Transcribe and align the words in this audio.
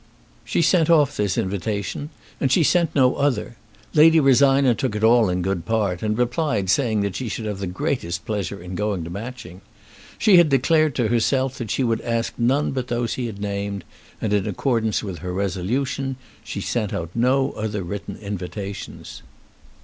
She 0.43 0.63
sent 0.63 0.89
off 0.89 1.15
this 1.15 1.37
invitation, 1.37 2.09
and 2.39 2.51
she 2.51 2.63
sent 2.63 2.95
no 2.95 3.17
other. 3.17 3.57
Lady 3.93 4.19
Rosina 4.19 4.73
took 4.73 4.95
it 4.95 5.03
all 5.03 5.29
in 5.29 5.43
good 5.43 5.63
part, 5.63 6.01
and 6.01 6.17
replied 6.17 6.71
saying 6.71 7.01
that 7.01 7.15
she 7.15 7.29
should 7.29 7.45
have 7.45 7.59
the 7.59 7.67
greatest 7.67 8.25
pleasure 8.25 8.59
in 8.59 8.73
going 8.73 9.03
to 9.03 9.11
Matching. 9.11 9.61
She 10.17 10.37
had 10.37 10.49
declared 10.49 10.95
to 10.95 11.09
herself 11.09 11.59
that 11.59 11.69
she 11.69 11.83
would 11.83 12.01
ask 12.01 12.33
none 12.39 12.71
but 12.71 12.87
those 12.87 13.13
he 13.13 13.27
had 13.27 13.39
named, 13.39 13.83
and 14.19 14.33
in 14.33 14.47
accordance 14.47 15.03
with 15.03 15.19
her 15.19 15.31
resolution 15.35 16.15
she 16.43 16.61
sent 16.61 16.95
out 16.95 17.11
no 17.13 17.51
other 17.51 17.83
written 17.83 18.15
invitations. 18.15 19.21